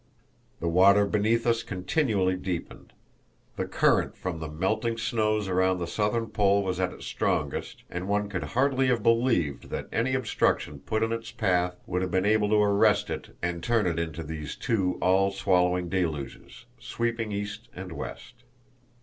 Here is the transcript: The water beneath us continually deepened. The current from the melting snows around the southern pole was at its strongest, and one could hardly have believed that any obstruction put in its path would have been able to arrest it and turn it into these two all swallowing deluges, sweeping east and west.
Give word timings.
The 0.59 0.67
water 0.67 1.05
beneath 1.05 1.45
us 1.45 1.61
continually 1.61 2.35
deepened. 2.35 2.91
The 3.55 3.67
current 3.67 4.17
from 4.17 4.39
the 4.39 4.47
melting 4.47 4.97
snows 4.97 5.47
around 5.47 5.77
the 5.77 5.85
southern 5.85 6.25
pole 6.31 6.63
was 6.63 6.79
at 6.79 6.91
its 6.91 7.05
strongest, 7.05 7.83
and 7.87 8.07
one 8.07 8.27
could 8.27 8.41
hardly 8.43 8.87
have 8.87 9.03
believed 9.03 9.69
that 9.69 9.87
any 9.91 10.15
obstruction 10.15 10.79
put 10.79 11.03
in 11.03 11.11
its 11.11 11.29
path 11.29 11.75
would 11.85 12.01
have 12.01 12.09
been 12.09 12.25
able 12.25 12.49
to 12.49 12.55
arrest 12.63 13.11
it 13.11 13.37
and 13.43 13.61
turn 13.61 13.85
it 13.85 13.99
into 13.99 14.23
these 14.23 14.55
two 14.55 14.97
all 15.03 15.29
swallowing 15.29 15.87
deluges, 15.87 16.65
sweeping 16.79 17.31
east 17.31 17.69
and 17.75 17.91
west. 17.91 18.33